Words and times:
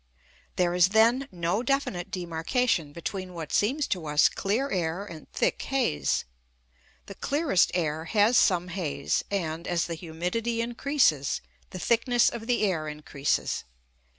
There 0.55 0.73
is, 0.73 0.87
then, 0.89 1.27
no 1.31 1.61
definite 1.61 2.09
demarcation 2.09 2.91
between 2.91 3.35
what 3.35 3.53
seems 3.53 3.85
to 3.89 4.07
us 4.07 4.29
clear 4.29 4.71
air 4.71 5.05
and 5.05 5.31
thick 5.31 5.61
haze. 5.61 6.25
The 7.05 7.13
clearest 7.13 7.69
air 7.75 8.05
has 8.05 8.35
some 8.35 8.69
haze, 8.69 9.23
and, 9.29 9.67
as 9.67 9.85
the 9.85 9.93
humidity 9.93 10.59
increases, 10.59 11.39
the 11.69 11.77
thickness 11.77 12.31
of 12.31 12.47
the 12.47 12.63
air 12.63 12.87
increases. 12.87 13.63